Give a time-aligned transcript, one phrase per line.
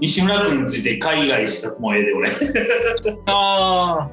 [0.00, 2.30] 西村君について海外視察もええで俺。
[3.26, 4.08] あ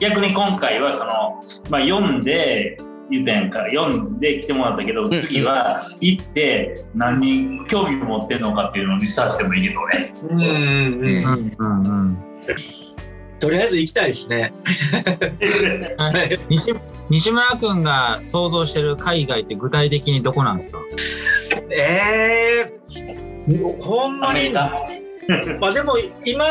[0.00, 1.40] 逆に今回はその、
[1.70, 2.78] まあ、読んで
[3.10, 10.12] 言ったやんか読んで来てもらったけど、ん次は行って何に興味を持ってんのかっていうのをリサーチしてもいいけどね。
[10.24, 11.24] ーうんうんうん。
[11.24, 12.18] うんうんうん
[13.38, 14.50] とりあえず行きたいですね。
[16.48, 16.74] 西
[17.10, 20.78] 西村君が想像してる海外って具体的にどこなんですか？
[21.70, 23.25] えー、
[23.80, 24.52] ほんまに。
[24.52, 26.44] まあでも今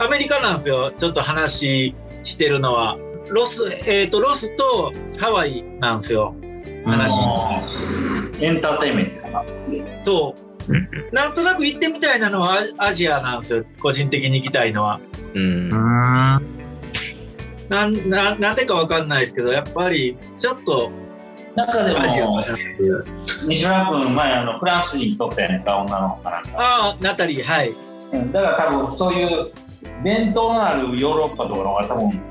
[0.00, 0.92] アメリカなんですよ。
[0.96, 2.98] ちょっと話してるのは。
[3.30, 6.34] ロスえっ、とロスとハワイなんですよ。
[6.84, 7.18] 話。
[8.40, 9.44] エンターテインメントかな。
[10.04, 10.34] と
[11.12, 13.64] なんとなく行ってみたいなのはアアジアなんですよ。
[13.80, 15.00] 個人的に行きたいのは。
[15.34, 15.68] うん。
[17.68, 20.90] なんななんでかわかんないですけどやっぱりちょっと
[21.54, 22.44] 中でも
[23.46, 27.70] 西村君前あのフランスにとったやんか女の子かなんかああナタリーはい。
[28.12, 29.52] うんだから多分そういう
[30.02, 32.22] 伝統のあるヨーロッパとかの方が多分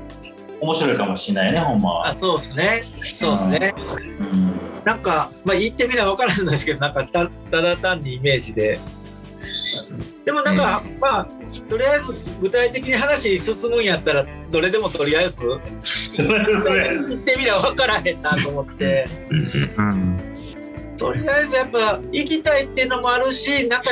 [0.60, 2.08] 面白いかもしれないねほんまは。
[2.08, 2.82] あそうですね。
[2.84, 3.74] そうですね。
[4.18, 4.58] うん。
[4.84, 8.78] なんか、まあ、言ってみれば分からないんですけど、なんかたただ単にイメージで。
[10.28, 11.24] でもなんか、まあ、
[11.70, 12.12] とりあえず
[12.42, 15.40] 具体的に話進むんやったら、どれでもとりあえず、
[16.18, 19.06] 言ってみれば分からへんなと思って、
[19.78, 20.34] うん。
[20.98, 23.88] とりあえずやっぱ行きたいっていうのもあるし、なんか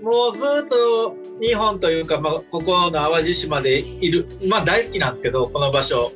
[0.00, 6.12] もうずっと日本というか、まあ、ここの淡路島でいる、まあ大好きなんですけど、この場所。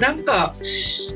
[0.00, 0.52] なんか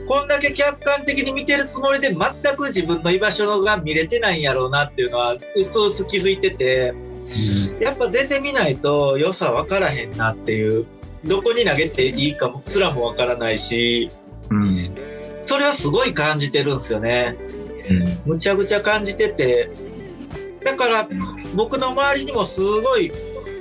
[0.07, 6.95] こんだけ客観的に見てるつもりで全く自分の居場所が見れてないんやろうなっていうのはうすうす気づいてて
[7.81, 10.87] やっぱ出てみないと良さ分からへんなっていう
[11.25, 14.11] どこに投げていいかもすらも分からないし
[14.51, 14.77] うん
[15.43, 17.37] それはすごい感じてるんですよね
[17.89, 19.71] うんむちゃくちゃ感じてて
[20.65, 21.09] だから
[21.55, 23.13] 僕の周りにもすごい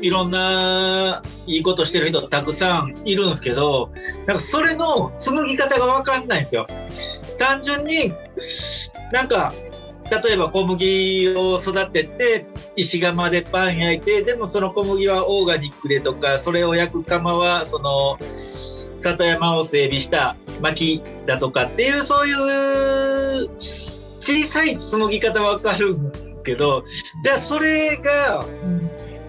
[0.02, 3.90] いろんないいことしてる人たくさんいるんですけど
[4.26, 6.68] なんかそれの紡ぎ方が分かんないんですよ。
[7.38, 8.14] 単純に
[9.12, 9.54] なんか
[10.10, 12.46] 例えば小麦を育てて
[12.76, 26.84] 石窯でパン焼いてでもその小麦はオーガニックでとかそれを焼く窯はその里山を整備した薪だとかっていうそういう小さい紡ぎ方わかるんですけど
[27.24, 28.46] じゃあそれが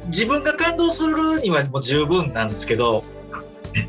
[0.06, 3.04] 自分が感動するにはもう十分なんですけど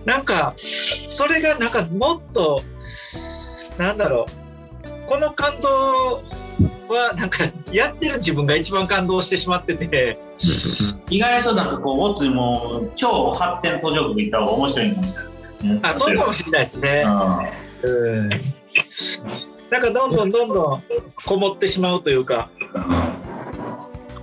[0.06, 2.62] なんかそれがなんかもっと
[3.78, 6.22] なんだろうこの感動
[6.88, 10.20] はなんかやってる自分が一番感動してしまってて
[11.10, 15.14] 意外となんかこうオッズも超発展途上国行った方が面白いかもし
[15.64, 15.80] れない。
[15.84, 17.06] あそうかもしれないですね。
[17.84, 18.30] うん
[19.70, 20.84] なんかどんどんどんどん
[21.26, 22.50] こもってしまうというか。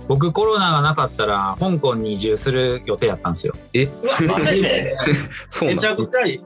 [0.07, 3.89] 僕コロナがなかったら香港に移住する予定やったんですよえ、う
[4.29, 4.95] わマジで？
[5.63, 6.41] めちゃくちゃいい。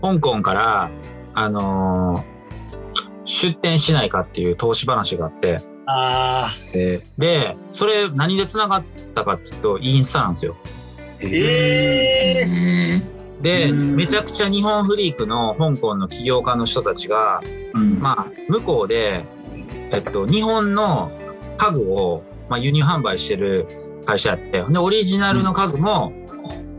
[0.00, 0.90] 香港から
[1.34, 2.32] あのー
[3.32, 8.84] 出店しないかっていう投資話があってあえでそれ何でつながっ
[9.14, 10.56] たかっていうとインスタなんですよ。
[11.18, 11.46] ー。
[11.46, 13.96] えーでうん。
[13.96, 17.42] めちゃくちゃ日本フリークの香港の起業家の人たちが
[17.74, 17.98] うん。
[17.98, 19.24] まあ向こうで
[19.90, 21.10] えっと日本の
[21.56, 23.66] 家具を、まあ、輸入販売してる
[24.04, 26.12] 会社やってでオリジナルの家具も、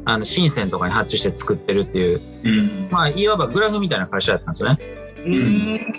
[0.06, 2.90] あの深センとかに発注して作ってるっていううん。
[2.92, 4.80] まあいわばグラフみたいな会社やったんですよね。
[5.26, 5.34] うん。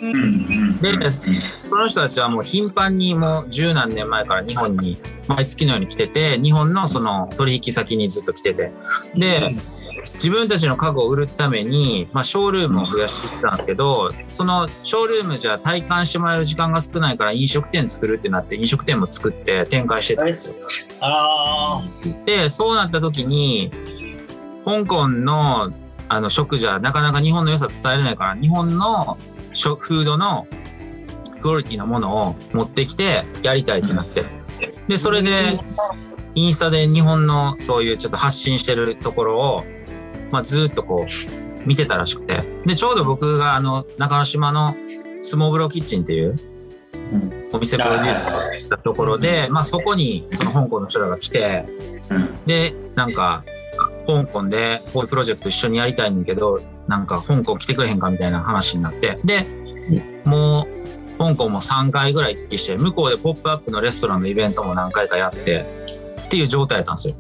[0.03, 0.79] うん。
[0.79, 1.11] で
[1.57, 8.73] その人たちはもう頻繁にもう十何年前から日本に毎月のように来てて日本のその取引先にずっと来てて。
[9.15, 9.55] で
[10.15, 20.55] 自分たちの家具を売るために、まあ、ショールームを増やしていったんですけどそのショールームじゃ体感してもらえる時間が少ないから飲食店作るってなって飲食店も作って展開してたんですよ。
[21.01, 21.83] あ
[22.27, 23.71] でそうなった時に
[24.65, 25.73] 香港の
[26.09, 29.17] あの食じゃなかなか日本の良さ伝えれないから日本の
[29.53, 30.47] 食フードの
[31.41, 34.25] クオリティのものを持ってきてやりたいってなって。
[34.89, 35.59] でそれで
[36.35, 39.65] インスタで日本のそういうちょっと発信してるところを、
[40.31, 42.43] まあ、ずっとこう見てたらしくて。
[42.67, 44.77] でちょうど僕があの中之島の
[45.23, 46.35] スモーブロキッチンっていう
[47.53, 51.65] お店プロデュースしたところで、まあ、そこにその香港の人らが来て
[52.11, 52.35] うん。
[52.47, 53.45] でなんか
[54.07, 59.19] 香港でこういうプロジェクト一緒にやりたいんだけどなんか香港来てくれへんかみたいな話になって。
[59.25, 59.45] で
[60.25, 65.67] もう香港も3回ぐらい行き来して向こうで「ポップアップのレストランのイベントも何回かやって
[66.25, 67.15] っていう状態やったんですよ。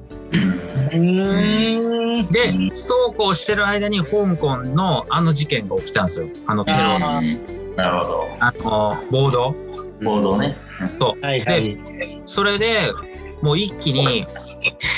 [0.94, 2.26] うん。
[2.30, 6.28] でうんそうこうしてる間に香港のあの事件が起きたんですよ。
[6.46, 6.98] あのテロあ
[7.76, 8.24] なるほど。
[8.40, 9.54] あの暴動。
[10.02, 10.56] ボードね
[10.98, 12.22] とはいはい。
[12.24, 12.92] それで
[13.42, 14.26] もう一気に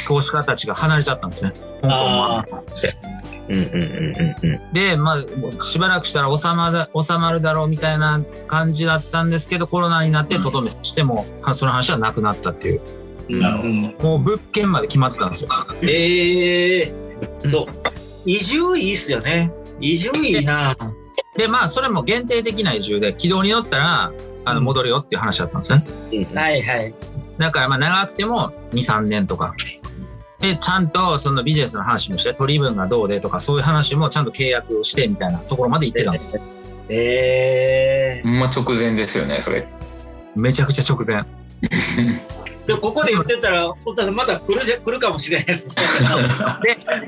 [0.07, 1.53] 投資家たちが離れちゃったんですね。
[1.83, 2.65] 香港も。
[3.49, 4.73] うんうんうんうんうん。
[4.73, 12.81] で、まあ、しばらくしたら収まる収まるだろうみたいな感じだったんですけど、コロナになってとどめしても、その話はなくなったっていう。
[13.29, 15.51] なるほどもう物件まで決まってたんですよ。
[15.83, 17.69] ええー、と、
[18.25, 19.53] 移住いいっすよね。
[19.81, 20.77] 移住いいな。
[21.37, 24.13] で、まあ、それも限定的な移住で、軌道に乗ったら、
[24.45, 25.85] あの、戻るよっていう話だったんですね。
[26.35, 26.95] はいはい。
[27.39, 29.55] だから、まあ、長くても2、3年とか。
[30.41, 36.41] で、ちゃんとそのビジネスの話もして、取り分がどうでとか、そういう話もちゃんと契約をしてみたいなところまで行ってたんですよ。
[36.89, 39.67] ええほんま直前ですよね、それ。
[40.37, 41.25] めちゃくちゃ直前。
[42.67, 42.75] ー。
[42.75, 45.69] でここで言ってたら、本当はまだ来るじゃ来るかもしれないです。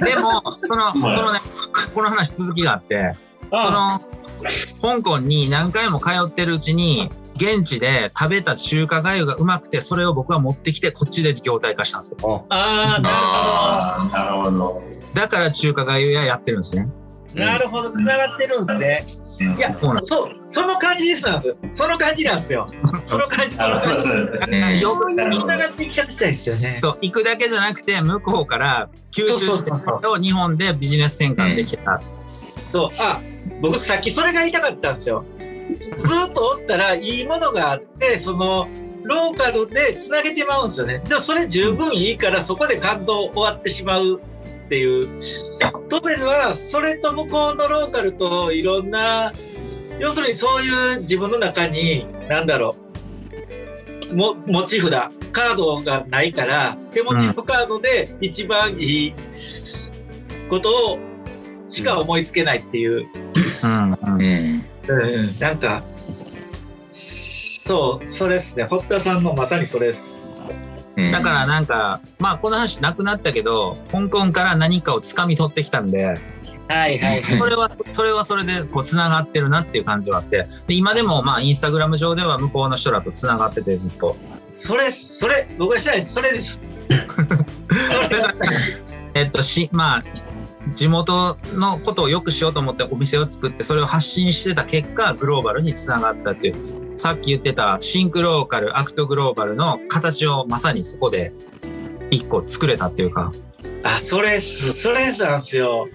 [0.00, 1.40] で、でも、その、そのね、
[1.94, 3.16] この話続きがあって、
[3.50, 4.00] その、
[4.80, 12.46] 香港に何回も通ってるうちに、現地で食べた中華粥がうまくて、それを僕は持ってきて、こっちで業態化したんですよ。
[12.48, 13.00] ああ、
[14.12, 14.82] なるほど
[15.14, 16.88] だから中華粥屋やってるんですね。
[17.34, 17.90] なるほど。
[17.92, 19.06] 繋がってるんですね。
[19.40, 20.04] いや、そうなん
[20.48, 21.56] その感じですなんですよ。
[21.70, 22.66] その感じなんですよ。
[23.04, 24.08] その感じ、その感じ。
[24.08, 26.78] うんよそういう繋がっていき方したいですよね。
[26.80, 32.00] そう、行くだけじゃなくて、向こうから吸収してを日本でビジネス転換できた。
[32.72, 33.20] そう、あ、
[33.60, 35.24] 僕さっきそれが言いたかったんですよ。
[35.96, 38.66] ずっとおったらいいものがあって、その、
[39.04, 41.00] ローカルでつなげてまうんですよね。
[41.08, 44.20] でもそれ十分いいからそこで感動終わってしまう
[44.68, 45.08] っていう。
[45.88, 49.32] トベルはそれと向こうのローカルといろんな、
[49.98, 52.76] 要するにそういう自分の中に、なんだろ
[54.12, 54.90] う、も持ち札、
[55.32, 59.14] カードがないから、手持ちのカードで一番いい
[60.50, 60.98] ことを
[61.70, 63.08] しか思いつけないっていう。
[63.64, 64.64] うんうんうん。
[64.88, 65.82] うん、なんか、
[66.88, 68.64] そう、それですね。
[68.64, 70.27] 堀田さんのまさにそれです。
[70.98, 76.18] うんだからなんか、まあこの話なくなったけど、香港から何かを掴み取ってきたんで、
[76.68, 77.22] はいはい。
[77.22, 84.16] それは、それはそれでこう繋がってるなっていう感じはあって、で今でもまあインスタグラム上では向こうの人らと繋がっててずっと。
[84.56, 86.02] それ、それ、僕がしたい。
[86.02, 86.60] それです
[89.14, 90.02] えっとし、まあ、
[90.78, 101.32] 地元のことをよくしようと思ってお店を作ってそれを発信してた結果グローバルにつながったっていうさっき言ってたシンクローカルアクトグローバルの形をまさにそこで
[102.12, 103.32] 一個作れたっていうか
[103.82, 104.72] あ、それっす。
[104.72, 105.88] それなんですよ。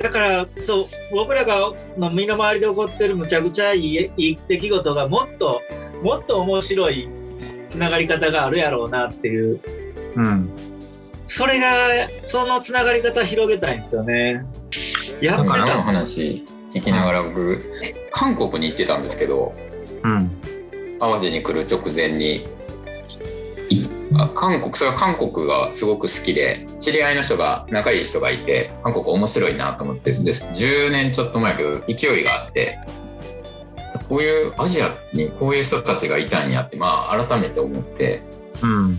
[0.00, 5.60] だから、そう、僕らがの身の回りで起こってるむちゃくちゃいいいい出来事がもっと、
[6.02, 7.08] もっと面白い
[7.66, 9.60] つながり方があるやろうなっていう。
[10.16, 10.63] うん
[11.36, 14.44] それが、そのつながり方広げたいんですよね。
[15.20, 15.82] やってのた。
[15.82, 17.58] 話聞きながら僕、
[18.12, 19.52] 韓国に行ってたんですけど、
[20.04, 20.30] うん
[21.00, 22.46] 淡路に来る直前に、
[24.36, 30.48] 韓国、それは韓国がすごく好きで、知り合いの人が、仲いい人がいて、韓国面白いなと思ってです。
[30.52, 32.78] 10年ちょっと前やけど、勢いがあって、
[34.08, 38.33] こういうアジアにこういう人たちがいたんやって、まあ改めて思って、うん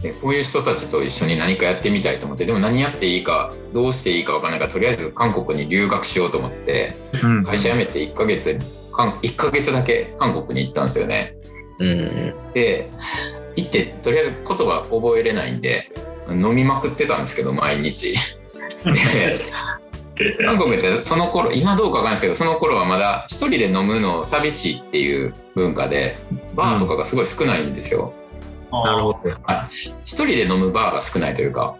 [0.01, 8.59] でこういう人たちと一緒に何かやってみたいと思ってでも何やっていいかどうしていいか分からないからとりあえず韓国に留学しようと思ってうん会社辞めて1ヶ月
[8.91, 11.35] 韓1ヶ月だけ韓国に行ったんですよね。
[11.79, 12.33] うん。
[12.53, 12.89] で
[13.55, 15.91] 行ってとりあえず言葉覚えれないんで
[16.29, 18.15] 飲みまくってたんですけど毎日。
[18.83, 19.45] で
[20.45, 26.17] 韓国ってその頃今どうかわかんないですけどその頃はまだ一人で飲むの寂しいっていう文化で
[26.55, 28.13] バーとかがすごい少ないんですよ。
[28.83, 29.19] なるほど。
[30.03, 31.75] 一人で飲むバーが少ないというか、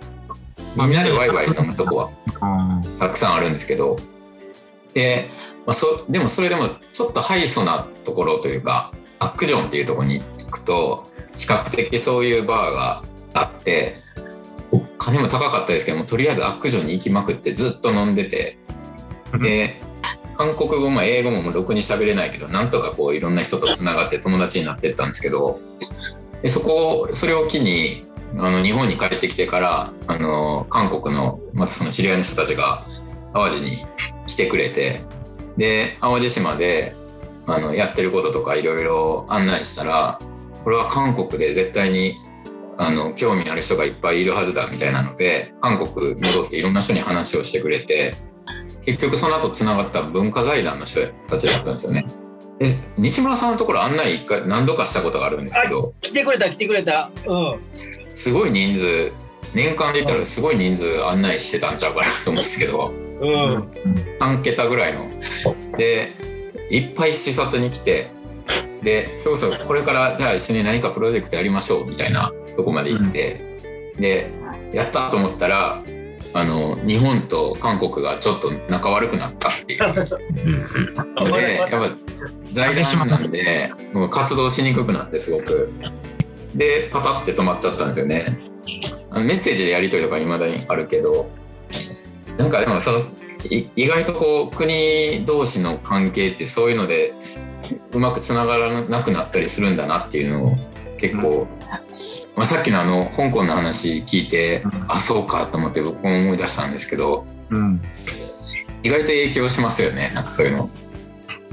[0.76, 2.10] みんなでワイワイ飲むとこは
[2.42, 3.00] うん。
[3.00, 3.98] たくさんあるんですけど、
[4.94, 5.30] で、
[5.66, 13.96] まあ、そでもそれでもちょっとハイソなところというか、アックジョンっていうところに行くと、比較的そういうバーがあって、
[14.98, 18.58] 金も高かったですけども、とりあえずアックジョンに行きまくってずっと飲んでて、
[19.40, 19.82] で、
[20.38, 25.60] 韓国語も英語ももうろくに喋れないけど、なんとかこういろんな人とつながって友達になってったんですけど、
[26.46, 32.86] でそこそれを機にあの日本に帰ってきてからあの韓国のまたその知り合いの人たちが
[33.34, 33.72] 淡路に
[34.28, 35.02] 来てくれて
[35.58, 36.96] で淡路島で
[37.48, 40.20] あのやってることとかいろいろ案内したら
[40.64, 42.16] これは韓国で絶対に
[42.78, 48.14] あの興味ある人がいっぱいいるはずだみたいなので韓国戻っていろんな人に話をしてくれて
[48.86, 52.06] 結局その後つながった文化財団の人たちだったんですよね。
[52.60, 55.94] で西村さんのところ案内一回何度かしたことがあるんですけど。
[56.02, 57.12] 来てくれた、来てくれた。
[57.28, 57.60] うん。
[57.70, 59.12] すごい人数。
[59.54, 62.94] 年間で言ったらすごい人数案内してたんちゃうかなと思うんですけど。
[63.22, 63.56] うん。
[64.20, 65.10] 3桁ぐらいの。
[65.78, 66.14] で
[66.70, 68.10] いっぱい視察に来て
[68.82, 74.32] でそうそうこれからじゃあ一緒に何かプロジェクトやりましょうみたいなとこまで行って、で
[74.72, 75.84] やったと思ったら
[76.34, 79.82] あの日本と韓国がちょっと仲悪くなったっていう。
[81.16, 82.05] の でやっぱ
[82.56, 85.72] 財団なんでもう活動しにくくなってすごく
[86.56, 88.38] でパタって止まっちゃったんですよね
[89.10, 91.30] あのメッセージでやり取りとかいまだにあるけど
[92.38, 93.00] なんかでもその
[93.50, 97.14] い意外とこう国同士の関係ってそういうので
[97.92, 100.58] うまくつながらなくなったりするんだなっていうのを
[100.98, 101.48] 結構、
[102.36, 107.82] まあ、さっきのあの香港の話聞いて、あそうかと思って僕も思い出したんですけどうん。
[108.82, 110.70] 意外と影響しますよねなんかそういうの。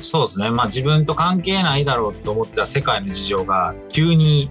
[0.02, 0.50] そうですね。
[0.50, 4.50] まあ自分と関係ないだろうと思ってた世界の事情が急に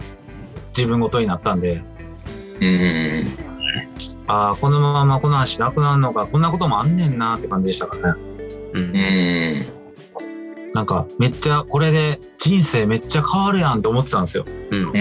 [0.76, 1.82] 自分ごとになったんで、
[2.60, 2.68] うんう
[3.24, 3.28] ん
[4.28, 8.22] ああ、このままこの話なくなるのか、こんなこともあんねんなって感じでしたからね。
[8.74, 9.82] うんうん
[10.74, 14.46] なんかめっちゃこれで人生めっちゃ変わるやんと思ってたんですよ。
[14.72, 14.92] うんうん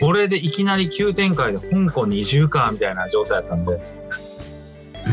[0.00, 3.80] これでいきなり急展開で香港に移住かみたいな状態だったんで、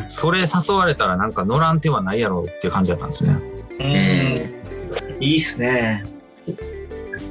[0.08, 3.42] それ誘われたらなんか乗らん手はないやろうっていう感じだったんですよね。
[3.80, 5.24] うん。
[5.24, 6.04] いいっすね。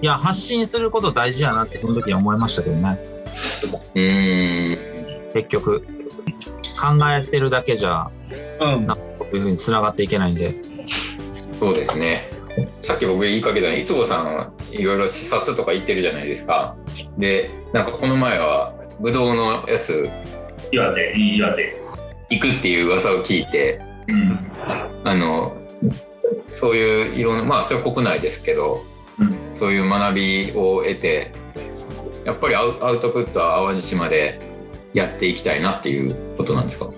[0.00, 2.98] いや、発信すること大事やなってその時に思いましたけどね。
[3.94, 4.78] うん
[5.32, 5.86] 結局、考
[7.10, 8.10] えてるだけじゃ、
[8.60, 8.86] うん。
[8.86, 10.54] こういうふうに繋がっていけないんで。
[11.58, 12.30] そうですね。
[12.80, 16.76] さっき僕言いかけたのいつごさんいろいろ視察とか行ってるじゃないですか。
[17.16, 20.08] でなんかこの前はブドウのやつ
[20.72, 21.76] 岩手、岩手。
[22.30, 24.38] 行くっていう噂を聞いてうん。
[25.04, 25.56] あの
[26.48, 28.84] そういういろんなまあそれは国内ですけど、
[29.18, 29.38] うん。
[29.52, 31.32] そういう学びを得て
[32.24, 34.38] やっぱりアウアウトプットは淡路島で
[34.92, 36.90] やっていきたいなっていうことなんですか？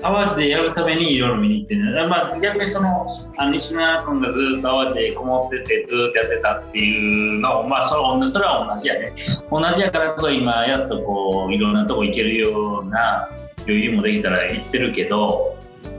[0.00, 3.04] 淡路でやるためにいろいろ見に行ってる、まあ、逆にその
[3.36, 9.12] あの西村君がずっと淡路でこもっててずっとやってたっていうのをまあそれはそれは同じやね。
[9.48, 13.28] 同じやからこそ今やっとこういろんなとこ行けるような
[13.58, 15.56] 余裕もできたら行ってるけど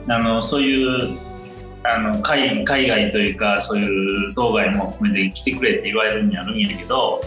[0.08, 1.16] あのそういう
[1.86, 7.20] あの海海外というかそういう当該も含めて来てくれって言われるんやるんやけど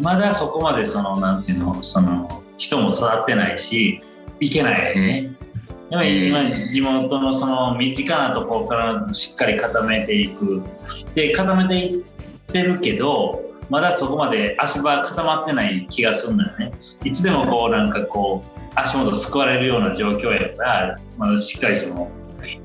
[0.00, 4.00] まだそこまでそのなんていうのその人も育ってないし
[4.40, 5.30] 行けないね。
[5.90, 10.62] やっぱり今地元のその身近なところからしっかり固めていく。
[11.14, 12.04] で固めていっ
[12.46, 16.72] てるけどまだそこまで足場固まってない気がするんだよね。
[17.04, 22.10] いつでもこうなんかこう足元すくわれるような状況やからまだしっかりその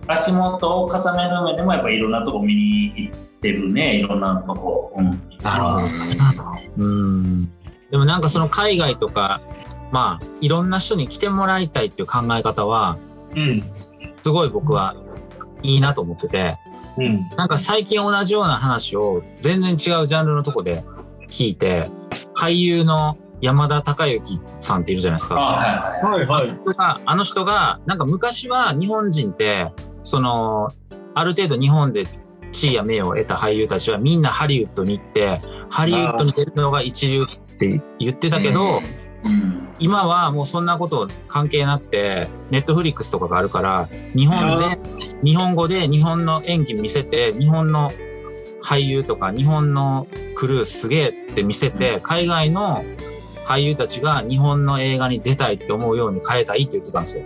[0.08, 6.63] 足元を固める上でもやっぱいろんなとこ見に行ってるねいろんなとこ、うん、なるほど。
[6.77, 7.51] うん。
[7.92, 9.42] でもなんかその海外とか、
[9.92, 12.98] まあ、いろんな人に来てもらいたいっていう考え方は、
[13.36, 13.63] うん。
[14.24, 14.96] すごい僕は
[15.62, 16.58] いいなと思ってて、
[16.98, 17.30] うん。
[17.38, 20.84] なんか最近同じような話を全然違うジャンルのとこで
[21.27, 21.89] 聞いて、
[22.36, 25.36] 俳優の山田孝之さんっているじゃないですあか。
[25.36, 26.28] はい。
[26.28, 27.02] はいはい。
[27.06, 29.70] あの人が、なんか昔は日本人って、
[30.02, 30.70] その、
[31.14, 32.06] ある程度日本で
[32.54, 38.80] 地位や名誉を得た俳優たちはみんなハリウッドに行って、ハリウッドに出るのが一流って言ってたけど、
[39.26, 39.68] うん。
[39.78, 44.80] 今はもうそんなこと関係なくて、ネットフリックスとかがあるから、日本で、
[45.22, 47.92] 日本語で日本の演技見せて、日本の
[48.64, 52.86] 俳優とか日本のクルーすげえって見せて、海外の
[53.46, 57.24] 俳優たちが日本の映画に出たいって思うように変えたいって言ってたんですよ。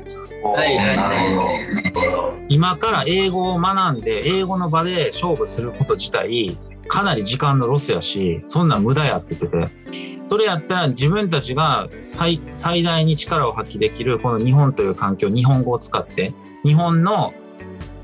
[2.50, 6.58] 今から英語を学んで、英語の場で勝負すること自体、
[6.88, 16.34] かなり時間のロスやし、そんなん無駄やって言ってて、それやったら自分たちが最最大に力を発揮できるこの日本という環境、日本語を使って、
[16.66, 17.34] 日本の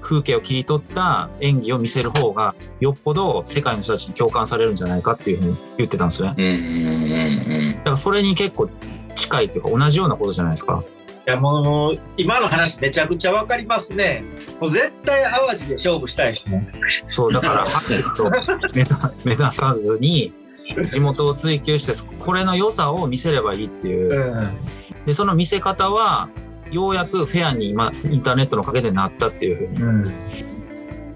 [0.03, 7.73] 風景を切り取った演技を見せる方が、よっぽど世界の人たちに共感されるんじゃないかっていうふうに言ってたんですよね。
[7.77, 8.69] だからそれに結構
[9.15, 10.83] 近いっていうか同じようなことじゃないですか。
[11.25, 14.25] いやもう今の話めちゃくちゃわかりますね。
[14.59, 16.69] もう絶対淡路で勝負したいですね。
[17.09, 18.25] そう、だから、ハッと
[19.23, 20.33] 目指さずに、
[20.89, 24.35] 地元を追求して、これの良さを見せればいいっていう。
[24.35, 24.57] ん。
[25.05, 26.27] で、その見せ方は、
[26.73, 29.81] ようやくフェアに今、インターネットのおかげでなったっていうふうに。
[29.81, 30.13] うん。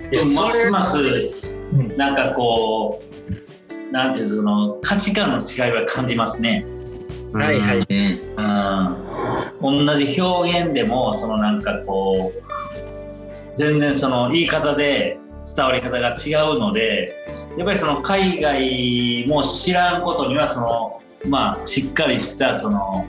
[0.10, 6.66] いやますますうんなんかこう、なんていうその価値観の違いは感じますね。
[7.34, 7.86] はいはい。
[7.90, 8.42] う
[9.62, 12.48] んうん、同じ表現でもそのなんかこう
[13.58, 15.20] 全然その言い方で
[15.56, 17.16] 伝わり方が違うので
[17.58, 23.06] やっぱりその海外も知らんことにはそのまあしっかりしたその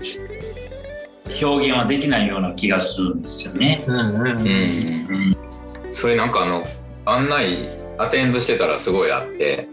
[1.42, 3.85] 表現はできないような気がするんですよね。
[3.87, 4.26] うんうんうん。
[4.26, 5.37] うん
[5.92, 6.64] それなんかあの
[7.06, 7.56] 案内
[7.97, 9.68] アテンドしてたらすごいあって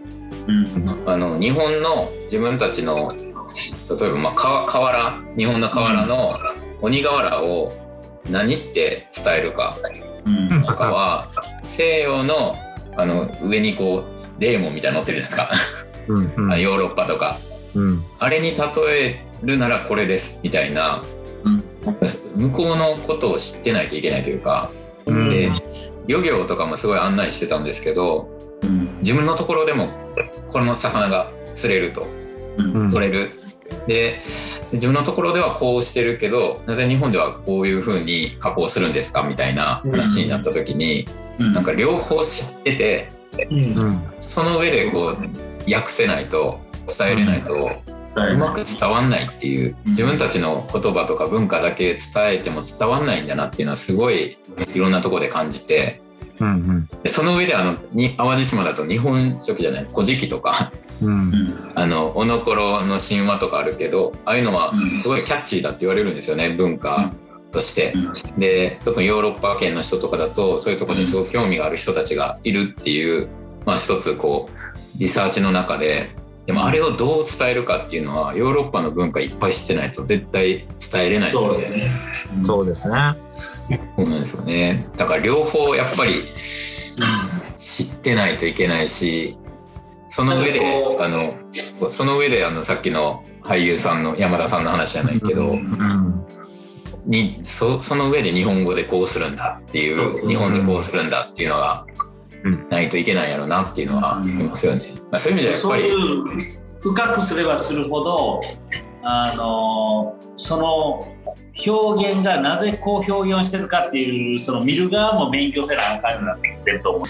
[0.48, 1.10] うん。
[1.10, 6.38] あの日本の自分たちの例えばまあか河原日本の河原の
[6.80, 7.72] 鬼瓦を
[8.30, 9.76] 何って伝えるか
[10.24, 10.62] うん。
[10.62, 11.30] とかは
[11.62, 12.56] 西洋の
[12.96, 16.52] あの上にこうデーモンみたいなの乗ってるじゃないですか、うんうん。
[16.52, 17.36] あヨーロッパとか。
[17.74, 18.04] うん。
[18.18, 18.56] あれに例
[18.88, 21.15] えるならこれですみたいなうん
[22.36, 24.70] 向こうのことを知ってないといけないというか
[25.06, 25.30] うん。
[25.30, 25.50] で
[26.06, 28.28] 漁業とかもすごい案内してたんですけど
[28.62, 28.98] うん。
[28.98, 29.88] 自分のところでも
[30.48, 32.06] この魚が釣れると
[32.58, 32.88] うん。
[32.88, 33.30] 取れる。
[33.86, 34.18] で
[34.72, 41.06] 自分のところではこうしてるけどなぜ日本ではこういうふうに加工するんですかみたいな話になった時に、
[41.38, 41.52] うん。
[41.52, 43.08] なんか両方知ってて
[43.50, 43.78] うん。
[43.78, 44.02] うん。
[44.20, 47.72] その上でこう訳せないと伝えれないと
[48.16, 49.90] うまく伝わんないっていううん。
[49.90, 54.38] 自分たちの言葉とか文化だけ伝えても伝わんないんだなっていうのはすごい
[54.74, 56.00] いろんなところで感じて
[56.40, 60.72] うんでその上であのに淡路島だと日本書紀じゃない「古事記」とか。
[61.02, 61.14] うん。
[61.14, 61.68] うん。
[61.74, 64.98] あのおのころの神話とかあるけどああいうのはうん。
[64.98, 67.12] すごいキャッチーだって言われるんですよね文化
[67.52, 67.92] として。
[67.94, 68.38] うん。
[68.38, 73.28] で特にヨーロッパ圏の人とかだとそういうところにすごく興味がある人たちがいるっていう、
[73.66, 81.38] まあ、一つこうリサーチの中ででもあれをどう伝えるかっていうのはヨーロッパの文化いっぱい知ってないと絶対伝えれないで。
[81.38, 81.90] すよね。
[82.44, 83.16] そうですね。
[83.96, 84.86] そうなんですよね。
[84.96, 86.94] だから両方やっぱり知
[87.94, 89.36] ってないといけないし
[90.06, 90.60] その上で
[91.00, 91.34] あの
[91.90, 95.58] その上であのさっきの俳優さんの山田さんの話じゃないけど、うん。
[95.58, 96.26] うん
[97.06, 101.95] にそその上で日本語でこうするんだっていそう日本でこうするんだっていうのがうん
[102.70, 104.94] ないといけないやろなっていうのはありますよね。
[105.10, 108.40] まあ、そういう意味ではやっそうぱり深くすればするほど
[109.02, 111.16] あのその
[111.66, 117.02] 表現がなぜこう表現をしてるかっていうその見る側も勉強せなあかんようになってきてると思う。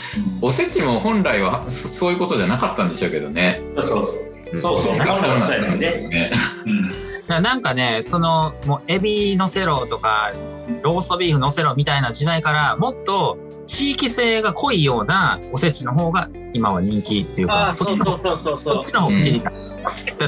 [0.42, 3.60] おせちも本来はそそういうことじゃなかったんでしょうけどね。
[3.76, 4.60] そうそうそう。
[4.60, 5.16] そうそう。
[5.16, 6.08] そうそうやなんだよね。
[6.08, 6.30] ね。
[6.66, 10.32] うんななんかねそのもうエビのせろとか
[10.82, 19.50] ローストビーフのせろみたいな時代からもっと地域性が濃いようなおせちの方が今は人気っていうあかあそうそうそうそうそそっちの方が知りた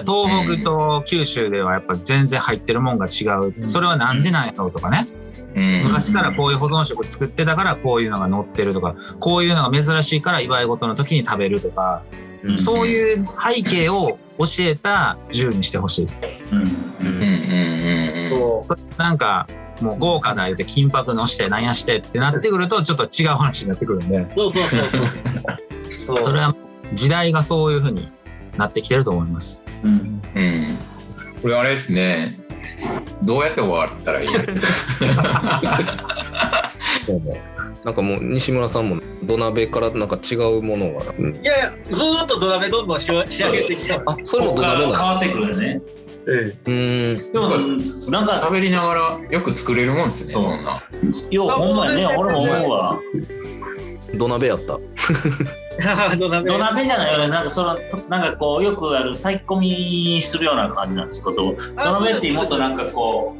[0.00, 3.66] 東北と九州ではやっぱ全然入ってるもんが違う。
[3.66, 5.06] それはなんでなんやろうとかね。
[5.54, 5.84] うん。
[5.84, 12.02] 昔からこういう保存食作ってたからこういうのが載ってるとか、こういうのが珍しいから祝い事の時に食べるとか、
[12.44, 12.58] うん。
[12.58, 16.08] そういう背景を教えた銃にしてほしい。
[16.52, 16.58] うん。
[16.58, 16.66] うん。
[17.00, 18.60] うん。
[18.60, 18.98] うん。
[18.98, 19.46] なんか
[19.80, 25.06] もう豪華な言うて金箔のしてなんやしてってなってくるとちょっと違う話になってくるんで、うそうそうそう
[25.86, 26.54] そうそれは
[26.94, 28.10] 時代がそういう風に
[28.56, 29.62] なってきてると思います。
[29.82, 30.78] うんうん。
[31.42, 32.38] これあれですね。
[33.22, 34.28] どうやって終わったらいい？
[37.06, 37.42] そうね
[37.84, 45.80] なんかもう西村さんも土鍋からなんか違うものが、うんいやいやずーっと土鍋どんどん仕上仕上げてきたあそれも土鍋なん変わってくるよね。
[46.28, 47.48] うんでも
[48.10, 50.82] なんか喋りながらよく作れるもんですね、そんな。
[51.30, 52.16] ようほんまやね。
[52.18, 53.00] 俺も思うわ。
[54.14, 54.78] 土鍋やった
[56.16, 57.28] 土鍋土鍋じゃないよね。
[57.28, 57.78] なんかその
[58.10, 59.60] なんかこうよくある炊き込
[60.16, 63.34] みするような感じなんですけど、土鍋ってもっとなんかこ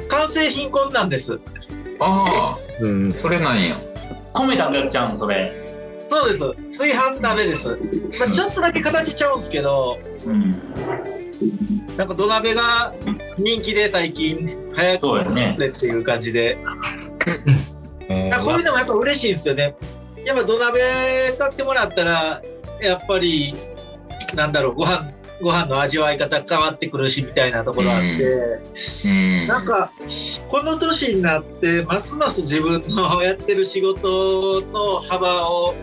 [0.00, 1.38] う完成品こんなんです
[2.00, 3.76] あうんあ、それなんや。
[4.32, 5.52] 米だけやっちゃうんそれ。
[6.10, 7.74] そうです炊飯鍋です、ま
[8.26, 10.58] あ、ちょっとだけ形ちゃうんですけどうん。
[11.98, 12.94] なんか土鍋が
[13.36, 14.70] 人気で最近。
[14.72, 15.56] 早くそうやね。
[15.58, 16.56] ねっていう感じで。
[18.08, 19.74] なんかこういうのもやっぱ嬉しいんですよね。
[20.24, 20.80] やっぱ土鍋
[21.36, 22.40] 買ってもらったら
[22.80, 23.52] やっぱり
[24.34, 25.10] なんだろうご飯
[25.42, 28.06] ご飯の味わい方変わってくるしみたいなところあって、
[29.04, 29.46] うん。
[29.48, 29.90] なんか
[30.48, 35.74] この年になってますます自分のやってる仕事の幅を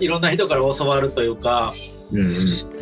[0.00, 1.72] いろんな人から教わるというか。
[2.12, 2.79] うんうん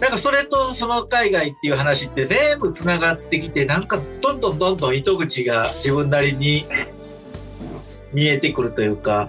[0.00, 6.64] なんかそれとその海外っていう話って全部つながってきてなんかどんどんどんどん糸口が自分なりに
[8.12, 9.28] 見えてくるというか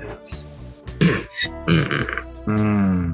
[1.68, 2.06] うん
[2.48, 2.58] うん。
[2.58, 3.12] うん。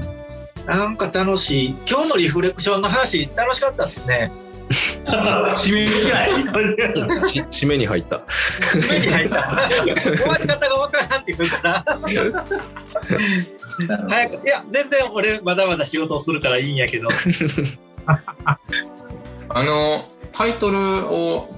[0.66, 1.76] なんか楽しい。
[1.90, 4.32] 今日のリフレクションの話楽しかったですね。
[7.52, 8.22] 締めに入った。
[8.92, 9.68] 目に入った。
[10.02, 11.84] 終わり方がわからんって言うから
[13.88, 17.10] 早くいや全然俺まだまだ仕事をするからいいんやけど。
[19.54, 21.50] あの、タイトルを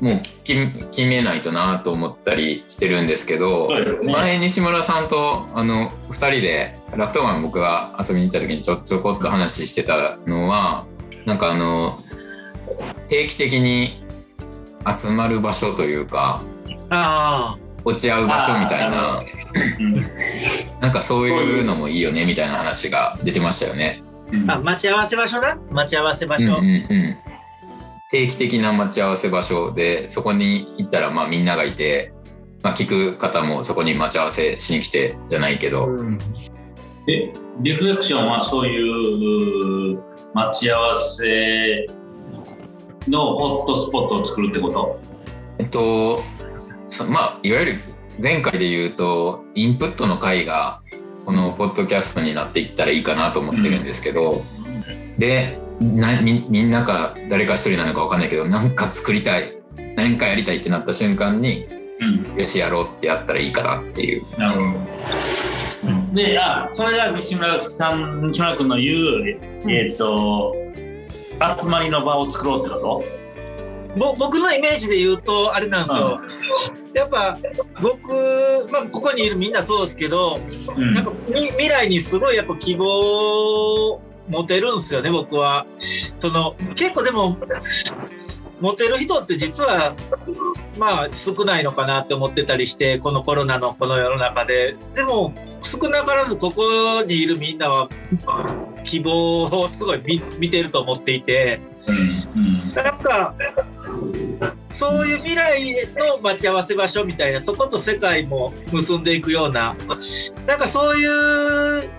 [0.00, 3.68] もう決決めないとなと思ったりしてるんですけど、
[4.02, 4.12] ね。
[4.12, 10.86] 前西村さんとあの2人でラクトガン僕が遊びに行った時にちょちょこっと話してたのは
[11.26, 11.98] なんかあの
[13.08, 14.02] 定期的に
[14.86, 16.42] 集まる場所というか
[16.90, 19.22] あ落ち合う場所みたいな
[20.80, 24.02] なんかそういうのもいいよねみたいな話が出てましたよね。
[24.32, 24.50] うん。
[24.50, 27.16] あ待ち合わせ場所な待ち合わせ場所、うんうんうん。
[28.10, 32.12] 定期的な待ち合わせ場所でそこに行ったらまあみんながいて、
[32.62, 35.88] まあ、聞く方もそこに待ち合わせしに来てじゃないけど、
[37.08, 40.02] えリフレクションはそういう
[40.34, 41.86] 待ち合わせ
[43.08, 45.00] のホットスポットを作るってこと？
[45.58, 46.20] えっと
[46.88, 47.74] そまあいわゆる
[48.22, 50.82] 前回で言うとインプットの回が
[51.24, 54.42] このポッドキャストになっていったらいいかなと思ってるんですけど、
[55.18, 59.56] でなみみんなか誰か一人なのか分かんないけど何か作りたい。
[59.96, 61.66] 何かやりたいってなった瞬間に
[62.00, 62.38] うん。
[62.38, 64.38] よしやろうってやったらいいかなっていう。
[64.38, 64.78] なるほ
[66.10, 66.14] ど。
[66.14, 70.54] で、あ、それが西村さん、西村君の言う、えっ、と、
[71.60, 73.04] 集まりの場を作ろうってこ
[73.96, 76.20] ぼ僕のイメージで言うとあれなんですよ、
[76.94, 77.38] やっぱ
[77.80, 85.66] 僕、まあ、ここにいるみんなそうですけど、とうんなんかみ未来にすごいやっぱ希望を持てるんですよね僕は。
[85.78, 87.36] その結構でも
[88.60, 89.94] 持てる人って実は
[90.78, 97.88] まあ少ないのかなって思ってたりしてこのコロナのこの世の中ででも少なからずここにいるみんなは
[98.84, 101.60] 希望をすごい見見てると思っていて。
[102.36, 103.34] うんなんか、
[104.70, 109.76] そういう未来の待ち合わせ場所みたいな、そこと世界も結んでいくような、
[110.46, 111.90] なんかそういう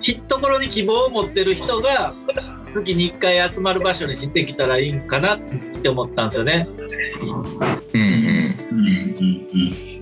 [0.00, 2.14] ひところに希望を持ってる人が、
[2.70, 5.40] 月に1回集まる場所に出てきたらいいんかなっ
[5.82, 6.66] て思ったんですよね。
[7.22, 7.46] うんうんうん
[7.92, 9.96] うんうん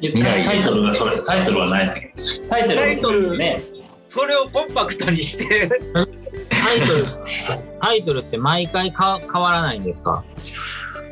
[0.00, 2.12] で未来タイトルがそれ、タイトルは何やったっけ
[2.48, 3.60] タイトルタイトルね。
[4.06, 7.04] それをコンパクトにして、タイトル、
[7.80, 10.22] タイトルって毎回か変わらないんですか？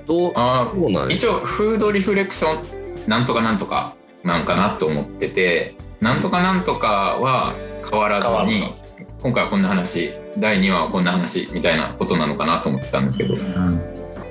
[0.06, 7.54] どうあそうなんや一応フードリフレクションなんとかなんとかなんかなと思っててなんとかなんとかは
[7.88, 8.74] 変わらずに
[9.22, 13.36] 今回はこんな話第2話はこんな話みたいなことなのかなと思ってたんですけど、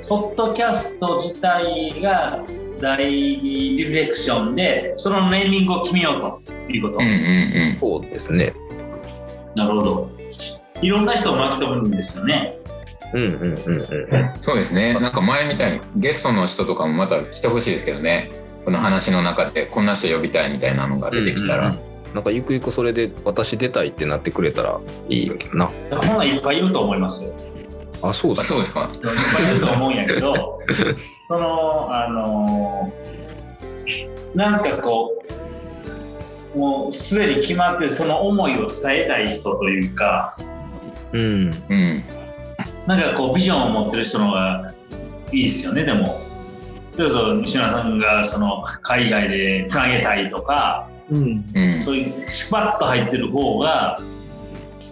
[0.08, 2.44] ポッドキャスト自体が
[2.80, 6.98] 大リフレクションで、そのネーミングを決めようということ。
[6.98, 7.16] うんうんう
[7.76, 8.54] んそうですね。
[9.56, 10.12] なるほど。
[10.82, 12.58] いろんな人を巻き込むんですよね。
[13.16, 14.34] うんうんうんうん。
[14.42, 18.32] そうですねなんか前みたいにゲストの人とかもまた来てほしいですけどね
[18.66, 25.68] この話の中でこんな人呼びたいみたいなのが出てきたら、うんうんなんかゆくゆくそれで私出たいってなってくれたらいいな。
[25.68, 27.34] こんいっぱいいると思いますよ。
[28.02, 30.62] あ、そうであすそうですかいっぱいいると思うんやけど、
[31.20, 33.26] その、あのー
[34.34, 35.12] なんかこ
[36.56, 40.38] う、もうすでに決まってその思いを伝えたい人というか、
[41.12, 41.52] うん。
[41.70, 42.04] うん
[42.88, 44.74] なんかこうビジョンを持ってる人の方が
[45.32, 46.22] いいですよね、でも。
[46.96, 54.00] それこそ西村さんがその海外でつなげたいとか、うん、うんそういうスパッと入ってる方が、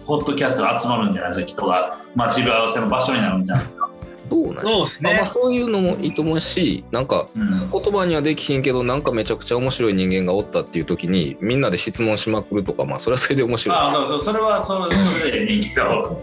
[0.06, 3.88] ポッドキャストが集まるんじゃないですか、人が待ち合わせの場所になるんじゃないですか。
[4.28, 13.78] どうなんそうですねまあまあそういうのもいいと思うし、なんかうん言葉にはできひんけど、なんかめちゃくちゃ面白い人間がおったっていう時に、みんなで質問しまくるとか、まあそれはそれで面白い。
[13.78, 16.18] ああ、そうそうそれはそれそれでいいけど、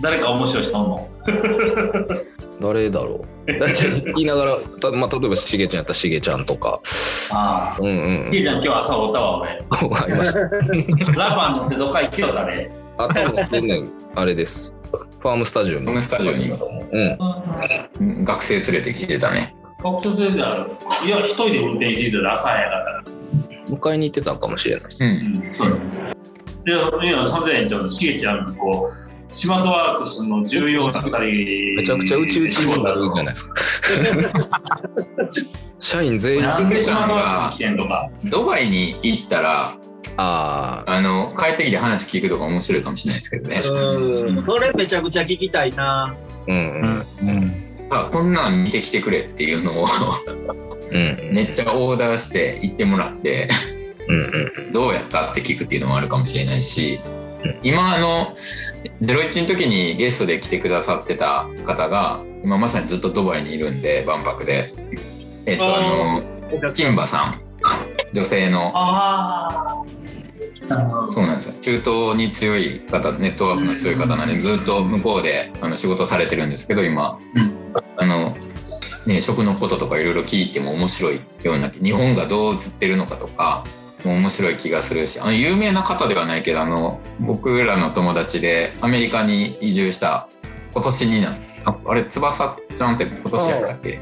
[0.00, 1.08] 誰か面白い人おんの？
[2.60, 3.58] 誰だろう。
[3.58, 6.80] だって言いながら、たまあ、例えばしげちゃんやったらしげちゃんとか。
[7.32, 7.78] ああ。
[7.80, 7.86] うん
[8.24, 8.30] うん。
[8.30, 9.50] キーちゃん今日朝おったわ、俺。
[9.50, 10.40] ありました。
[11.20, 12.70] ラパン乗ってどっか行きよったね？
[12.98, 13.84] あ、多分それね、
[14.16, 14.76] あれです。
[14.90, 15.84] ファームスタジオに。
[15.84, 16.50] ファームスタジオに
[18.00, 18.24] うん。
[18.24, 20.70] 学生連れてきてたね学生である。
[21.06, 23.02] いや、一人で運転してたら朝早から。
[23.70, 25.04] 迎えに行ってたんかもしれないです。
[25.04, 25.78] ううんん、そう
[26.66, 31.00] いや、いや、それで、ちょっと、しげちゃんがこう、シマトワークスの重要な。
[31.00, 33.54] めちゃくちゃうちうちになるじゃないですか。
[35.78, 36.42] 社員全員。
[36.42, 38.10] なんでシマトワークス来てんとか。
[38.24, 39.74] ドバイに行ったら
[40.16, 46.14] ああ、あの帰ってきて話聞くとか面白いかもしれないですけどね、うん、それめちゃくちゃ聞きたいな。
[46.46, 47.04] うん
[47.90, 49.86] あこんなん見てきてくれっていうのを
[50.90, 51.26] うん。
[51.28, 51.34] うん。
[51.34, 53.48] めっちゃオーダーして行ってもらって
[54.08, 57.17] うんうんどうやったって聞くっていうのもあるかもしれないしうん
[57.62, 58.34] 今あの
[59.00, 64.72] 『ゼロイチ』の時にゲストで来てくださってた方が今まさにずっとドバイにいるんで万博で。
[65.46, 67.40] えっとあのキンバさん。
[68.12, 68.72] 女性の。
[71.06, 71.60] そうなんですよ。
[71.60, 77.72] 中東に強い方ネットワークの強い方なんでずっと向こうであの仕事されてるんですけど今、うん。
[77.96, 78.36] あの
[79.06, 90.28] ね食のこととかいろいろ聞いても面白いような日本がどう映ってるのかとかも面白い気がするしあの有名な方ではないけどあの僕らの友達でアメリカに移住した
[90.72, 91.34] 今年にな
[91.64, 94.00] ああれ翼ちゃんって今年やったっけ？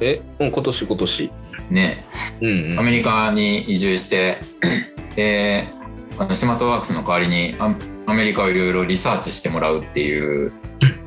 [0.00, 1.32] え、うん、今年今年。
[1.70, 2.04] ね
[2.40, 2.78] うんうん。
[2.78, 4.38] アメリカに移住して
[5.14, 5.68] で
[6.18, 7.74] あのスマートワークスの代わりにア
[8.08, 10.52] アメリカをいろいろリサーチしてもらうっていうう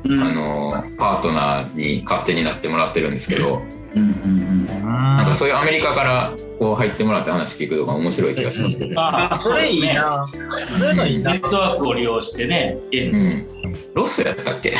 [0.04, 3.62] うんあのパートナーに勝手になってもらってるんですけど、
[3.96, 10.28] うんうんなんかそういうアメリカからこう入ってもらって話聞くのが面白い気がしますけど、あ、それいいな。
[10.42, 11.38] そういうのいいなネ。
[11.38, 13.46] ットワークを利用してね、えうん、
[13.94, 14.76] ロスやったっけ、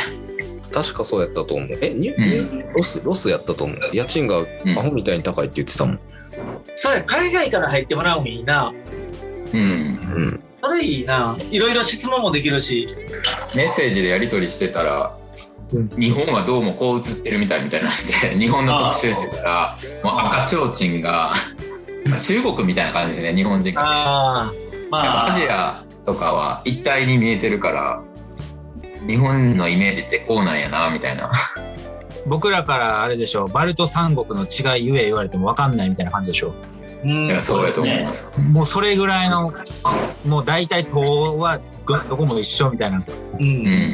[0.71, 1.69] 確かそうやったと思う。
[1.81, 3.79] え、ニュうんロス、ロスやったと思う。
[3.93, 4.37] 家賃が
[4.77, 5.99] アホみたいに高いって言ってたもん。
[6.75, 8.73] そうや、海外から入ってもらうのもいいな。
[9.53, 10.43] うん、うん。
[10.63, 11.35] それいいな。
[11.49, 12.87] いろいろ質問もできるし。
[13.55, 15.20] メッセージでやり取りしてたら、うん
[15.71, 21.33] 日本はどうもこう映ってるみたいみたいなんで 日本の特集してたらもう赤ちょうちんが
[22.05, 23.81] まあ 中国みたいな感じですね日本人が。
[23.83, 24.45] ああ。
[24.45, 24.53] やっ
[24.89, 28.01] まあぱアジアとかは一体に見えてるから
[29.07, 31.31] 日本のイメージってこうなんやなみたいな。
[32.27, 36.53] 僕らからあれでしょバルト三国の違いゆえ言われても分かんないみたいな感じでしょ
[37.03, 38.31] うんいやそうやと思います。
[38.39, 39.51] もうそれぐらいの
[40.25, 40.93] もう大体東
[41.39, 43.03] はどどこも一緒みたいなう。
[43.39, 43.93] うんん、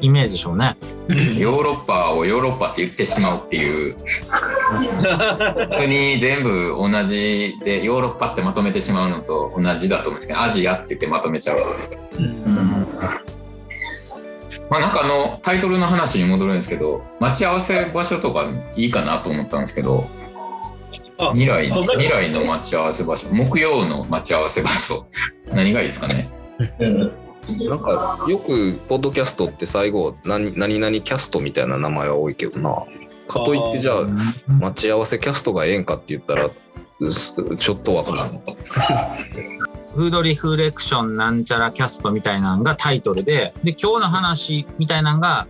[0.00, 0.76] イメージでしょうね。
[1.38, 3.96] ヨーロッパをヨーロッパって言ってしまうっていう。
[5.78, 11.58] 国全部同じでヨーロッパってまとめてしまうのと同じだと思うんですけどアジアって言ってまとめちゃう。
[14.70, 20.06] まあなんかあのタイトルの話に戻るんですけど待ち合わせ場所とかいいかなと思ったんですけど
[21.16, 25.06] あ未来未来の待ち合わせ場所木曜の待ち合わせ場所。
[25.52, 26.28] 何がいいですかね。
[26.80, 32.84] う んなんかよくポッドキャストって最後何何々キャストみたいな名前は多いけどな。
[33.28, 34.06] かといってじゃあ
[34.46, 36.50] 待ち合わせキャストがええんかって言ったら
[37.10, 38.30] すちょっとわからん
[39.94, 45.46] フードリフレクションなんちゃらキャストみたいなのがタイトルでで今日の話みたいなのが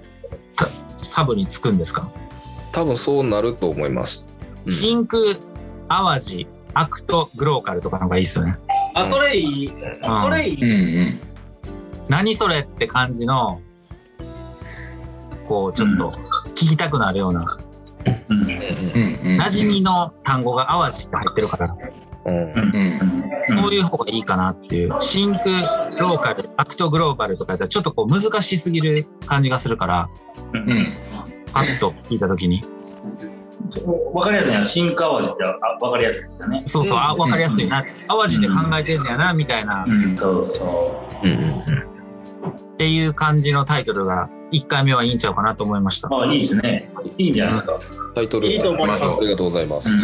[0.56, 2.10] たサブにつくんですか、
[2.72, 4.26] 多分そうなると思います、
[4.66, 4.72] うん。
[4.72, 5.22] 真空
[5.88, 8.58] 淡路アクトグローカルとかの方がいいですよね。
[8.94, 9.68] あ、それいい。
[10.22, 10.96] それいうんい。
[10.96, 11.27] うん
[12.08, 13.60] 何それって感じの
[15.46, 16.10] こうちょっと
[16.50, 17.44] 聞きたくなるような、
[18.28, 21.76] 馴染みの単語が淡路って入ってるから、
[23.56, 24.94] そういう方がいいかなっていう。
[25.00, 30.08] 真空ローカルアクトグローバルとかやったらちょっとこう難しすぎる感じがするから。
[30.52, 30.92] うん
[31.50, 32.62] パッと聞いた時に。
[34.12, 34.64] わかりやすいな。
[34.64, 36.62] 新川味ってあわかりやすいですよね。
[36.66, 37.84] そうそうあ分かりやすいな。
[38.06, 39.84] 淡路で考えてんだよなみたいな。
[39.88, 41.97] うん、そうそうんうん
[42.46, 46.20] っていう感じのタイトルが1回目はいいんちゃうかなと思いましたう。
[46.20, 46.90] あいいですね。
[47.18, 48.04] いいんじゃないですか。
[48.14, 49.90] タイトルいいと思いますありがとうございます、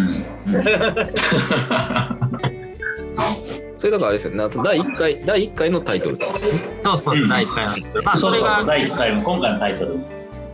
[3.76, 9.98] それだからあれですよね夏第1回第一回のタイトルそうそうそう第1回のタイトルまあそれそうそうが第1回も今回のタイトル。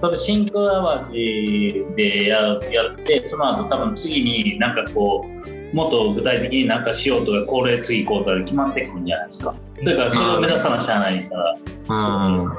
[0.00, 9.54] それ真空淡路でややってその後多分次になんかこうもっと具体的になんかしようとかこれ次行こうとか決まってくるんじゃないですか。
[9.84, 11.54] だからそれを目指さなしゃあないから。
[11.54, 12.56] うん。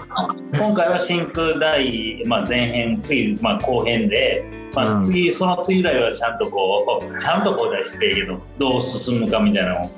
[0.57, 4.43] 今回は真空第、まあ、前編次、まあ、後編で、
[4.73, 5.01] まあ、うん。
[5.01, 9.91] 次、その次ぐらいはちゃんとこうちゃんとこう出してるけどどう進むかみたいなのを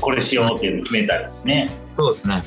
[0.00, 1.68] これしようっていうのを決めたいですね。
[1.96, 2.42] そうですね。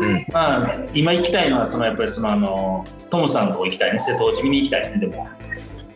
[0.00, 0.26] うん。
[0.32, 3.98] まあ、今行きたいのはそのやっぱりそのあのトムさんのとこ行きたいね。
[3.98, 4.98] 瀬戸内見に行きたいね。
[4.98, 5.28] でも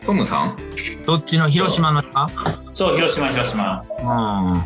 [0.05, 0.57] トムさん？
[1.05, 2.27] どっちの広島のか
[2.73, 3.83] そう広島広島。
[3.99, 4.63] うん。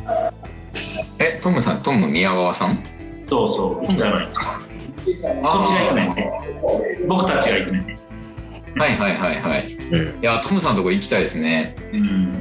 [1.19, 2.83] えトムさんトム宮川さん？
[3.27, 6.09] そうそう今回はこっちが行くねん。
[6.15, 6.31] ね
[7.07, 7.85] 僕たちが行くねん。
[7.85, 7.97] ね
[8.77, 9.67] はいはいはいはい。
[9.69, 10.21] いうん。
[10.21, 11.75] や、トムさんのとこ行きたいですね。
[11.93, 12.31] うん。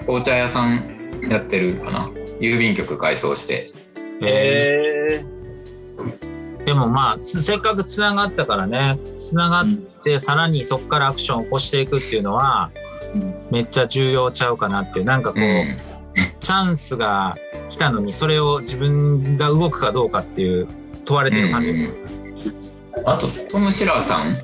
[0.00, 0.84] 紅茶屋さん
[1.28, 2.10] やってるかな？
[2.40, 3.70] 郵便局改装して。
[4.22, 6.64] ええー。
[6.64, 8.98] でもまあつせっかくつながったからね。
[9.18, 9.64] つながっ
[10.04, 12.70] てさらにそこからアクションを起こしていくっていうのは
[13.50, 15.76] めっちゃ重要ちゃうかなっていうなんかこう、うん。
[16.40, 17.34] チャンスが
[17.70, 20.68] 来たのにそれを自分が動くかどうかっていう
[21.04, 22.28] 問われてる感じです。
[23.04, 24.36] あと、トム・シラーさん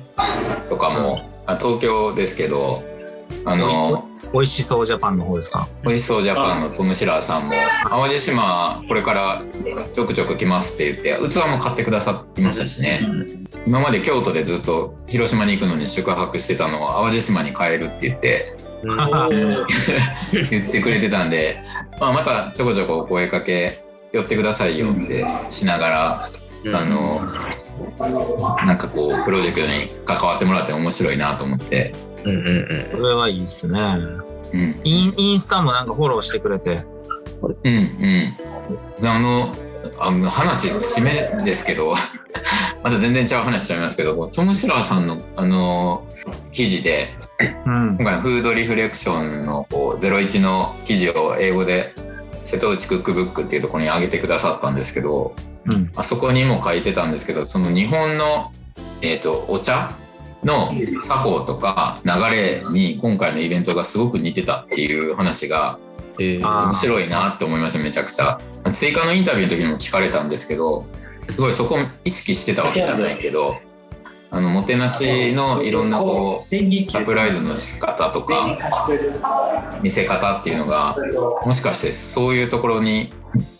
[0.69, 2.83] とかも、あ東京ですけど、
[3.45, 5.67] あの、美味しそうジャパンの方ですか？
[5.83, 7.53] 美味しそうジャパンのトム・シラーさんも、
[7.89, 9.41] 淡路島これから
[9.91, 13.01] ちょくちょく来ますって言って、器も買ってくださいましたしね。
[13.67, 18.55] 今まで京都でずっと広島に行くのに宿泊してたのを淡路島に帰るって言って、
[20.49, 21.61] 言ってくれてたんで、
[21.99, 26.29] まあ、またちょこちょこお声かけ寄ってくださいよってしながら、
[26.73, 27.21] あの
[28.65, 31.93] なんかこうプロジェクトに関わってもらって面白いなと思って、
[32.25, 33.79] うんうんうんこれはいいですね。
[34.53, 36.77] うん、インインスタもなんかフォローしてくれて。
[37.63, 38.37] うんうん
[39.07, 39.55] あの
[39.97, 41.03] あの話締
[41.37, 41.95] めですけど
[42.83, 46.05] また全然違う話しちゃいますけどトム・シラーさんのあの
[46.51, 47.09] 記事で
[47.65, 47.97] うん。
[47.97, 51.93] 今回のフードリフレクションのこう01の記事を英語で
[52.45, 55.33] 瀬戸内クックブックっていうところに上げてくださったんですけど
[55.65, 55.91] うん。
[55.95, 58.51] あそこにも書いてたんですけどその日本の、
[59.01, 59.91] えー、とお茶
[60.43, 65.79] の作法とか流れに今回のイベントがすごく似てたっていう話が
[66.17, 68.39] 面白いなって思いましためちゃくちゃ。
[68.71, 70.85] 追加のインタビューの時にも聞かれたんですけど
[71.25, 73.57] すごいそこ意識してたわけじゃないけど
[74.33, 78.57] あのもてなしのいろんなこうサプライズの仕方とか
[79.81, 80.95] 見せ方っていうのが
[81.45, 83.11] もしかしてそういうところに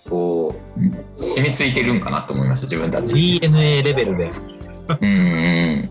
[0.10, 3.14] こう染みついてるんかなと思いました自分たち。
[3.14, 4.32] DNA レベルで。
[5.00, 5.90] うんうん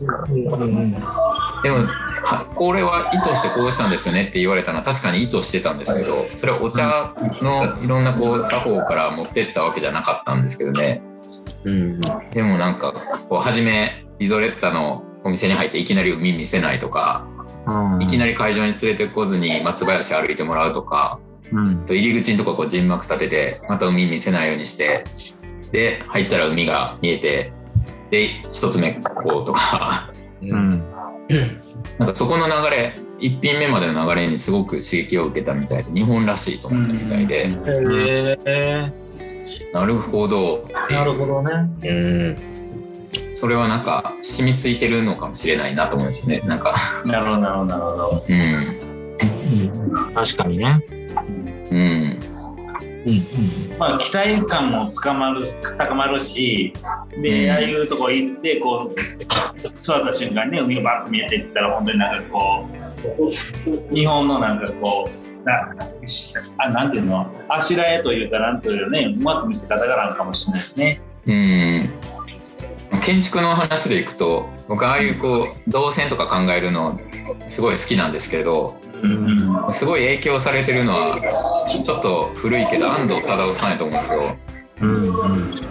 [1.62, 1.76] でも
[2.24, 11.02] はこれは意図してこうしたんですよねって言われたのは確かに意図してたんですけどそれはお茶のいろんなこう作法から持ってったわけじゃなかったんですけどね。
[11.64, 12.92] うんでもなんか
[13.28, 17.26] こう初めリゾレッタのお店に入っていきなり海見せないとか
[17.66, 18.02] うん。
[18.02, 21.18] いきなり会場に連れてこずに松林歩いてもらうとか
[21.52, 21.84] うん。
[21.84, 25.04] と入り口のとここう陣幕立ててまた海見せないようにして
[25.72, 27.52] で入ったら海が見えて
[28.10, 30.10] で一つ目こうとか。
[30.42, 30.84] うん。
[31.98, 38.92] なんかそこの流れ一品目までの流れにすごく刺激を受けたみたいで日本らしいと思ったみたいで、へえ
[39.72, 40.66] なるほど。
[40.88, 41.52] なるほどね。
[41.84, 42.36] うん。
[43.32, 46.46] それはなんか染みついてるのかもしれないなと思うんですよね。
[46.48, 46.74] なんか。
[47.04, 48.24] なるほど、なるほど、なるほど。
[48.28, 50.14] うん。
[50.14, 50.84] 確かにね。
[51.70, 52.39] うん
[53.78, 55.46] まあ、期待感もつかまる
[55.78, 56.72] 高まるし、
[57.22, 57.50] で、うん。
[57.50, 62.68] ああいうとこ行って、こう、座った瞬間に海がバッと見えていったら、本当になんかこ
[63.90, 65.54] う、日本のなんかこう、な
[66.58, 71.00] あなんていうの、あしらえというか、なんというね、うまく見せ方があるかもしれないですね。
[71.26, 71.90] うん。
[73.00, 77.00] 建築の話でいくと僕ああいうこう動線とか考えるの
[77.46, 84.36] すごい好きなんですけどうんすごい影響されてるのはちょっと古いけど安藤忠雄さんやと思うんですよ。
[84.82, 85.10] うん。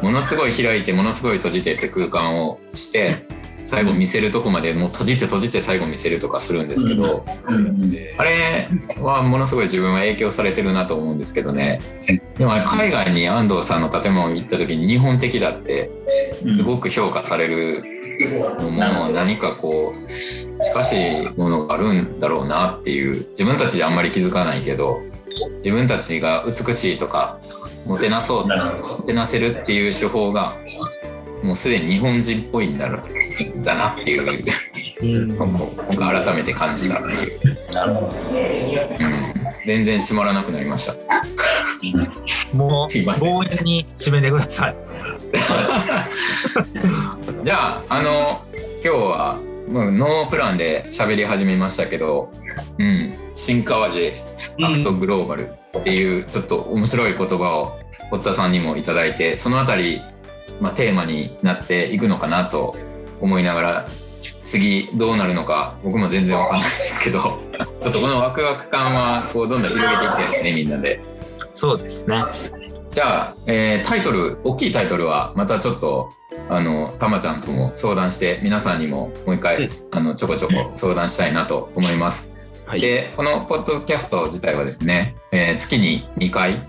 [0.02, 3.26] ものすごい開いてものすごい閉じてって空間をして
[3.66, 7.94] 最後見せるとこまでもう閉じて閉じて最後見せるとかするんですけど、うん。
[8.18, 8.68] あれ
[8.98, 11.80] はものすごい自分は影響されてるなと思うんですけどね。
[12.38, 15.92] でも海外に安藤さんの建物に行った時に日本的だって
[16.48, 17.84] すごく評価される
[18.60, 25.02] のも何かこう近しいものがあるんだろうなっていう自分たちであんまり気づかないけど
[25.64, 27.40] 自分たちが美しいとか
[27.86, 30.56] もてなそうもてなせるっていう手法が
[31.44, 33.02] もうすでに日本人っぽいんだろ
[33.64, 34.26] だなっていう
[35.28, 37.74] のを僕改めて感じたっていう、ど。
[37.74, 38.08] なるほど。
[38.08, 38.14] うん、
[39.66, 40.96] 全然閉まらなくなりました。
[42.54, 43.08] もう、強引
[43.64, 44.76] に締めてください。
[47.44, 48.42] じゃああの
[48.84, 52.32] 今日はもうノープランで喋り始めましたけど、
[52.80, 54.14] うん、新川寺
[54.68, 60.02] アクトグローバルっていうちょっと面白い言葉を堀田さんにもいただいてそのあたり、
[60.60, 62.76] まあ、テーマになっていくのかなと
[63.22, 63.88] 思いながら
[64.44, 67.20] 次どうなるのか僕も全然わかんないですけど
[67.84, 71.02] ちょっとこのワクワク感はこうどんどん広げていきたいですねみんなで。
[71.54, 72.24] そうですね。
[72.92, 76.10] じゃあ、えータイトル大きいタイトルはまたちょっと
[76.50, 82.64] あのたまちゃんとも相談して皆さんにももう一回、あのちょこちょこ相談したいなと思います。
[82.66, 86.62] はいでこのポッドキャスト自体はですね、えー月に2回、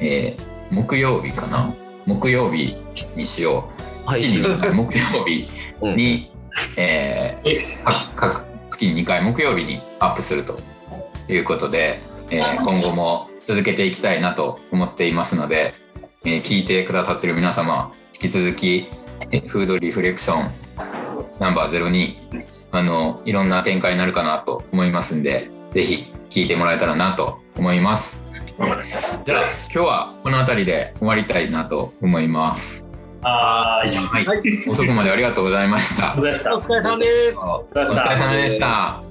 [0.00, 1.72] えー木曜日かな
[2.06, 2.76] 木曜日
[3.16, 3.70] にしよ
[4.06, 4.08] う。
[4.08, 4.20] はい。
[4.20, 5.48] 月に2回木曜日
[5.80, 5.96] うん。
[5.96, 6.30] に、
[6.76, 10.58] えー各各月に2回木曜日にアップすると
[11.28, 15.74] いうことで、えー今後も続けていきたいなと思っていますので、
[16.24, 18.86] えー聞いてくださってる皆様引き続き、
[19.30, 20.50] えーフードリフレクション
[21.40, 28.24] ナンバー02あのいろんな展開になるかなと思いますんでぜひ聞いてもらえたらなと思います。
[29.24, 32.90] じゃあ今日はこの辺りで終わりたいなと思います。
[33.22, 33.96] はーい。
[33.96, 34.24] はい。
[34.26, 36.14] はい、遅くまでありがとうございました。
[36.14, 37.38] お疲れ様でしたお疲れ様です。
[37.38, 39.02] おお疲れ様でした